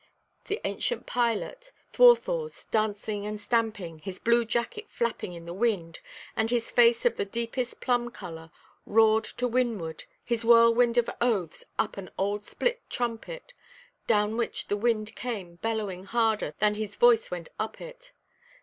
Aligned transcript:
The 0.47 0.59
ancient 0.63 1.05
pilot, 1.05 1.71
Thwarthawse, 1.93 2.65
dancing 2.71 3.23
and 3.27 3.39
stamping, 3.39 3.99
his 3.99 4.17
blue 4.17 4.45
jacket 4.45 4.89
flapping 4.89 5.33
in 5.33 5.45
the 5.45 5.53
wind, 5.53 5.99
and 6.35 6.49
his 6.49 6.71
face 6.71 7.05
of 7.05 7.17
the 7.17 7.23
deepest 7.23 7.81
plum 7.81 8.09
colour, 8.09 8.49
roared 8.87 9.25
to 9.25 9.47
windward 9.47 10.05
his 10.25 10.43
whirlwind 10.43 10.97
of 10.97 11.07
oaths 11.21 11.65
up 11.77 11.97
an 11.97 12.09
old 12.17 12.43
split 12.43 12.81
trumpet, 12.89 13.53
down 14.07 14.37
which 14.37 14.69
the 14.69 14.75
wind 14.75 15.15
came 15.15 15.57
bellowing 15.57 16.05
harder 16.05 16.55
than 16.57 16.73
his 16.73 16.95
voice 16.95 17.29
went 17.29 17.49
up 17.59 17.79
it. 17.79 18.11